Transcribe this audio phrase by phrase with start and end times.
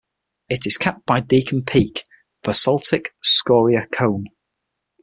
[0.49, 1.99] It is capped by Deacon Peak,
[2.43, 4.29] a basaltic scoria cone.